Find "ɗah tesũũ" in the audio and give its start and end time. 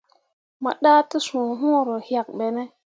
0.83-1.49